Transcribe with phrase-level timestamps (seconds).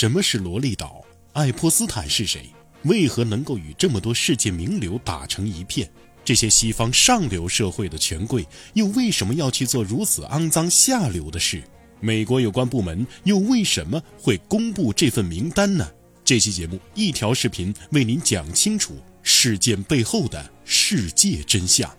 [0.00, 1.04] 什么是罗利岛？
[1.32, 2.48] 爱泼斯坦是谁？
[2.84, 5.90] 为何能够与这么多世界名流打成一片？
[6.24, 11.64] 这些西方上流社会的权贵又为什么要去做如此肮脏下流的事？
[11.98, 15.90] 美国有关部门又为什么会公布这份名单呢？
[16.24, 21.92] 这期节目一条视频为您讲清楚事件背后的世界真相。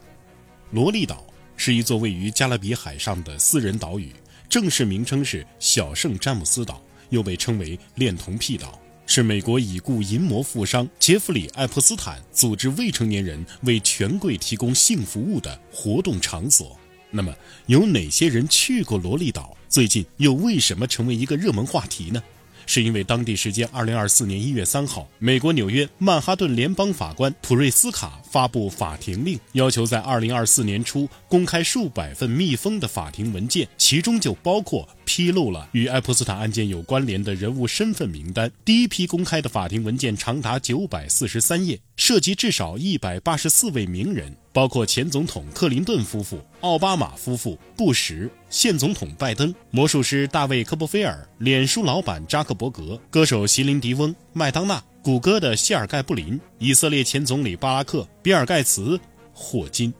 [0.71, 1.21] 罗利岛
[1.57, 4.15] 是一座位于加勒比海上的私人岛屿，
[4.47, 16.77] 正式名称是小圣詹姆斯岛，又被称为恋童癖岛，是美国已故淫魔富商杰弗里·爱泼斯坦组织未成年人为权贵提供性服务的活动场所。
[17.11, 17.33] 那么，
[17.65, 19.57] 有哪些人去过萝莉岛？
[19.67, 22.21] 最近又为什么成为一个热门话题呢？
[22.69, 38.51] 是因为当地时间二零二四年一月三号，美国纽约曼哈顿联邦法官普瑞斯卡发布法庭令，要求在二零二四年初公开数百份密封的法庭文件，其中就包括披露了与爱泼斯坦案件有关联的人物身份名单。
[38.63, 44.37] 第一批公开的法庭文件长达九百四十三页，涉及至少一百八十四位名人。
[44.59, 58.99] 包括前总统克林顿夫妇、奥巴马夫妇、布什、现总统拜登、魔术师大卫科波菲尔、脸书老板扎克伯格、歌手席琳迪翁、麦当娜、谷歌的谢尔盖布林、以色列前总理巴拉克、比尔盖茨、
[59.31, 59.93] 霍金。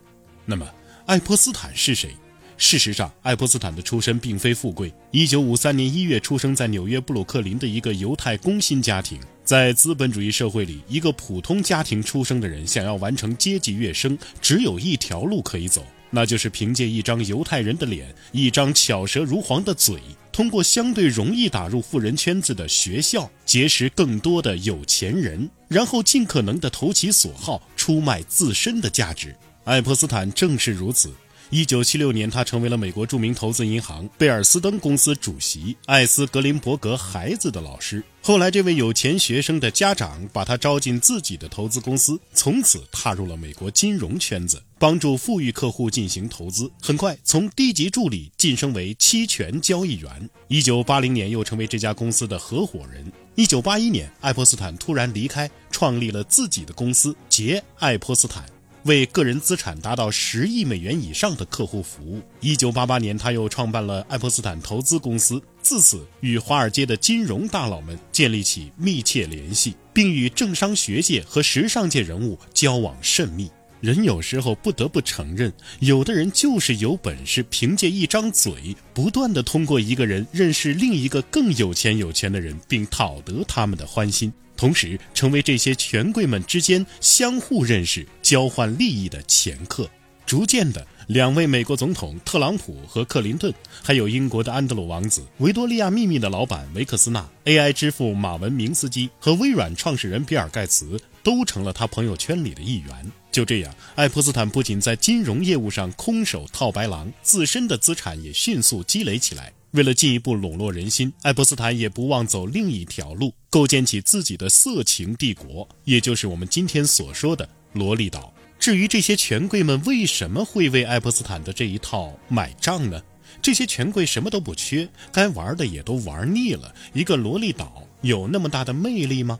[0.44, 0.68] 那么，
[1.06, 2.14] 爱泼斯坦是谁？
[2.60, 4.92] 事实上，爱泼斯坦的出身并非富贵。
[5.10, 9.18] 一九五三年一月出生在纽约布鲁克林的一个犹太工薪家庭。
[9.42, 19.98] 在资本主义社会里，一个普通家庭出生的人想要完成阶级跃升，只有一条路可以走，那就是凭借一张犹太人的脸，一张巧舌如簧的嘴，
[20.30, 29.34] 通过相对容易打入富人圈子的学校，结识更多的有钱人，然后尽可能的投其所好，出卖自身的价值。
[29.64, 31.10] 爱泼斯坦正是如此。
[31.50, 38.00] 一九七六年，他成为了美国著名投资银行贝尔斯登公司主席艾斯格林伯格孩子的老师。
[38.22, 46.70] 后来，这位有钱学生的家长把他招进自己的投资公司，从此踏入了美国金融圈子，帮助富裕客户进行投资。
[46.80, 50.30] 很快，从低级助理晋升为期权交易员。
[50.46, 53.10] 一九八零年，又成为这家公司的合伙人。
[53.34, 58.44] 一九八一年，爱泼斯坦突然离开，创立了自己的公司杰爱泼斯坦。
[58.84, 62.22] 为个人资产达到十亿美元以上的客户服务。
[62.40, 73.50] 一九八八年，他又创办了爱泼斯坦投资公司，自此与华尔街的金融大佬们建立起密切联系，并与政商学界和时尚界人物交往甚密。
[73.80, 84.30] 人有时候不得不承认，有的人就是有本事，凭借一张嘴，不断的通过一个人认识另一个更有钱有钱的人，并讨得他们的欢心。
[84.60, 89.88] 同时，成为这些权贵们之间相互认识、交换利益的掮客。
[90.26, 93.50] 逐渐的，两位美国总统特朗普和克林顿，
[93.82, 103.12] 还有英国的安德鲁王子、维多利亚秘密的老板维克斯纳、AI 之父马文明斯基和微软创始人比尔盖茨，都成了他朋友圈里的一员。
[103.32, 109.50] 就这样，爱泼斯坦不仅在金融业务上空手套白狼，自身的资产也迅速积累起来。
[109.72, 118.34] 为了进一步笼络人心，爱泼斯坦也不忘走另一条路，构建起自己的色情帝国，也就是我们今天所说的萝莉岛。
[118.58, 123.00] 至于这些权贵们为什么会为爱泼斯坦的这一套买账呢？
[123.40, 126.74] 这些权贵什么都不缺，该玩的也都玩腻了。
[126.92, 129.38] 一个萝莉岛有那么大的魅力吗？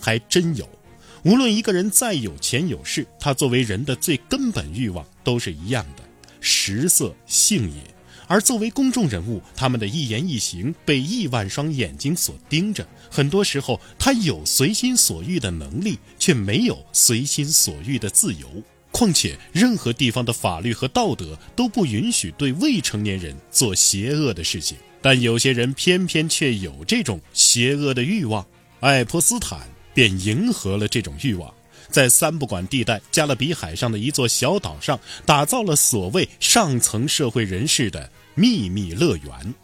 [0.00, 0.68] 还真有。
[1.22, 6.02] 无论一个人再有钱有势，他作为人的最根本欲望都是一样的：
[6.40, 7.97] 食色性也。
[8.28, 12.86] 而作为公众人物，他们的一言一行被亿万双眼睛所盯着。
[13.10, 18.46] 很多时候，他有随心所欲的能力，却没有随心所欲的自由。
[18.90, 24.76] 况且，任何地方的法律和道德都不允许对未成年人做邪恶的事情。
[25.00, 28.46] 但有些人偏偏却有这种邪恶的欲望，
[28.80, 29.60] 爱泼斯坦
[29.94, 31.54] 便迎合了这种欲望。
[31.90, 39.54] 在三不管地带加勒比海上的一座小岛上，打造了所谓上层社会人士的秘密乐园。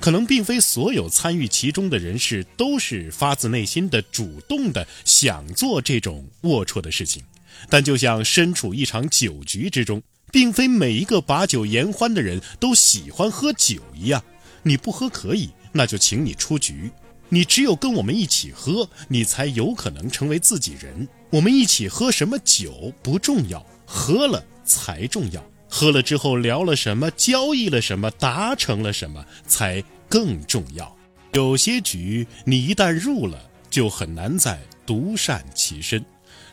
[0.00, 7.22] 可能并非所有参与其中的人士都是发自内心的主动的想做这种龌龊的事情，
[7.68, 10.00] 但就像身处一场酒局之中，
[10.30, 14.22] 并非每一个把酒言欢的人都喜欢喝酒一样。
[14.62, 16.90] 你不喝可以，那就请你出局。
[17.28, 21.08] 你只有跟我们一起喝，你才有可能成为自己人。
[21.30, 25.44] 我们一起喝什么酒不重要，喝了才重要。
[25.68, 30.96] 喝了之后聊了什么，交易了什么，达成了什么才更重要。
[31.34, 33.38] 有些局你一旦入了，
[33.68, 36.02] 就很难再独善其身。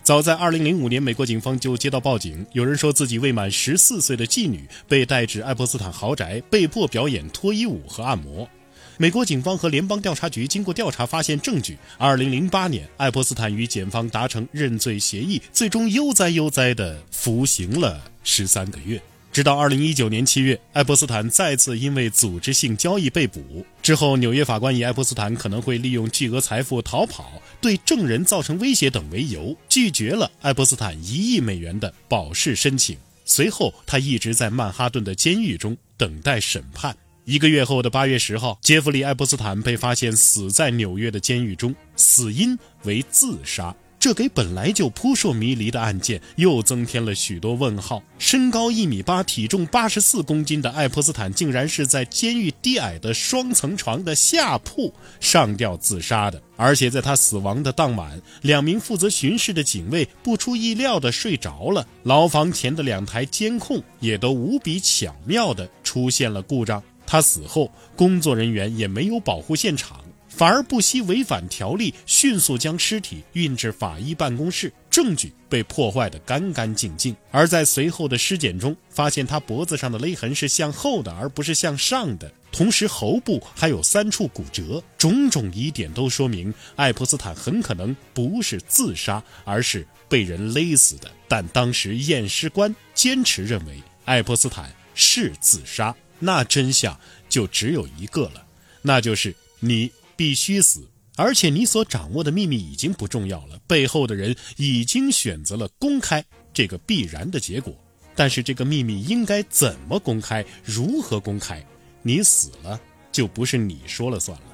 [0.03, 8.47] 早在2005年，美国警方就接到报警，有人说自己未满14岁的妓女被带至爱泼斯坦豪宅，被迫表演脱衣舞和按摩。
[8.97, 11.77] 美国警方和联邦调查局经过调查发现证据。
[11.97, 19.01] 二零零八年，爱泼斯坦与检方达成认罪协议，最终悠哉悠哉地服刑了十三个月。
[19.33, 23.65] 直到二零一九年七月，爱泼斯坦再次因为组织性交易被捕。
[23.81, 32.97] 之后，纽约法官以爱泼斯坦可能会利用巨额财富逃跑、对证人造成威胁等为由，拒绝了爱泼斯坦一亿美元的保释申请。
[33.25, 36.95] 随后，他一直在曼哈顿的监狱中等待审判。
[37.25, 43.75] 一个月后的八月十号，杰弗里·爱泼斯坦被发现死在纽约的监狱中，死因为自杀。
[43.97, 48.03] 这给本来就扑朔迷离的案件又增添了许多问号。
[48.19, 56.39] 身高一米八、体重八十四公斤的爱泼斯坦，竟然是在监狱低矮的双层床的下铺上吊自杀的。
[56.55, 66.83] 而且在他死亡的当晚，两名负责巡视的警卫不出意料地睡着了，牢房前的两台监控也都无比巧妙地出现了故障。
[67.05, 70.03] 他死后，工作人员也没有保护现场。
[70.27, 77.15] 反而不惜违反条例，迅速将尸体运至法医办公室，证据被破坏得干干净净。
[77.31, 84.83] 而在随后的尸检中，发现他脖子上的勒痕是向后的，而不是向上的，同时喉部还有三处骨折。
[84.97, 91.09] 种种疑点都说明，爱泼斯坦很可能不是自杀，而是被人勒死的。
[91.29, 98.45] 但当时验尸官坚持认为爱泼斯坦是自杀，那真相就只有一个了，
[98.81, 99.91] 那就是你。
[100.17, 103.59] 必须死，而且你所掌握的秘密已经不重要了。
[103.67, 106.23] 背后的人已经选择了公开
[106.53, 107.77] 这个必然的结果，
[108.15, 111.61] 但是这个秘密应该怎么公开，如何公开？
[112.01, 112.79] 你死了
[113.11, 114.45] 就不是你说了算了。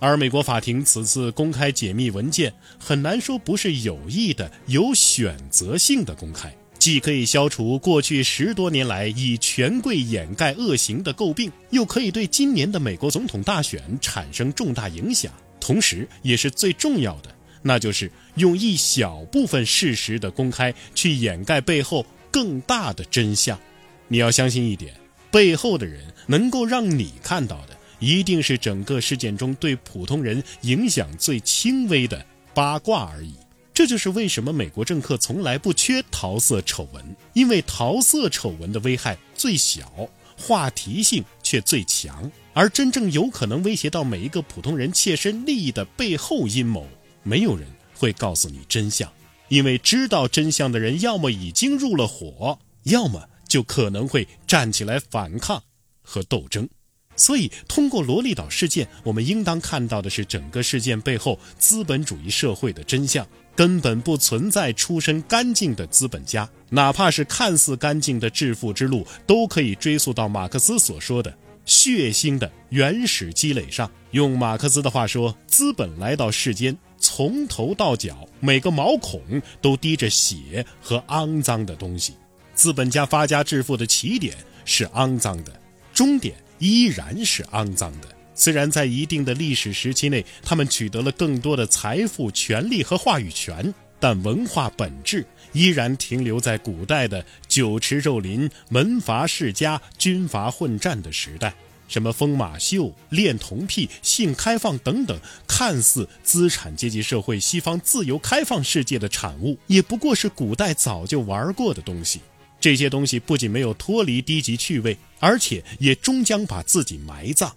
[0.00, 6.54] 而美国法庭此次公开解密文件，很难说不是有意的、有选择性的公开。
[6.86, 23.58] 既可以消除过去十多年来以权贵掩盖恶行的诟病，又可以对今年的美国总统大选产生重大影响，同时也是最重要的，那就是用一小部分事实的公开去掩盖背后更大的真相。
[24.06, 24.94] 你要相信一点，
[25.32, 32.24] 背后的人能够让你看到的，一定是整个事件中对普通人影响最轻微的
[32.54, 33.34] 八卦而已。
[33.76, 46.88] 这就是为什么美国政客从来不缺桃色丑闻，因为桃色丑闻的危害最小，话题性却最强，而真正有可能威胁到每一个普通人切身利益的背后阴谋，
[47.22, 49.12] 没有人会告诉你真相，
[49.50, 55.62] 因为知道真相的人要么已经入了伙，要么就可能会站起来反抗
[56.00, 56.66] 和斗争。
[57.14, 63.26] 所以，通过罗利岛事件，我们应当看到的是整个事件背后资本主义社会的真相。
[63.56, 73.90] 根本不存在出身干净的资本家，哪怕是看似干净的致富之路，都可以追溯到马克思所说的血腥的原始积累上。
[74.10, 79.20] 用马克思的话说，资本来到世间，从头到脚每个毛孔
[79.60, 82.14] 都滴着血和肮脏的东西。
[82.54, 85.60] 资本家发家致富的起点是肮脏的，
[85.92, 88.08] 终点依然是肮脏的。
[88.36, 101.52] 虽然在一定的历史时期内，他们取得了更多的财富、权力和话语权，但文化本质依然停留在古代的酒池肉林、门阀世家、军阀混战的时代。
[101.88, 105.16] 什么疯马秀、恋童癖、性开放等等，
[105.46, 112.20] 看似资产阶级社会、西方自由开放世界的产物，也不过是古代早就玩过的东西。
[112.58, 117.54] 这些东西不仅没有脱离低级趣味，而且也终将把自己埋葬。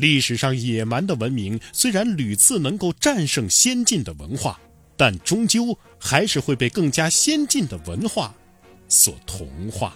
[0.00, 4.58] 历史上野蛮的文明虽然屡次能够战胜先进的文化，
[4.96, 8.34] 但终究还是会被更加先进的文化
[8.88, 9.94] 所同化。